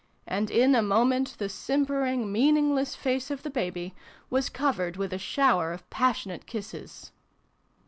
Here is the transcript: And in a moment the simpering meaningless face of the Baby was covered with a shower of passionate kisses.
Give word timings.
And 0.25 0.49
in 0.49 0.73
a 0.73 0.81
moment 0.81 1.35
the 1.37 1.47
simpering 1.47 2.31
meaningless 2.31 2.95
face 2.95 3.29
of 3.29 3.43
the 3.43 3.51
Baby 3.51 3.93
was 4.31 4.49
covered 4.49 4.97
with 4.97 5.13
a 5.13 5.19
shower 5.19 5.71
of 5.73 5.87
passionate 5.91 6.47
kisses. 6.47 7.11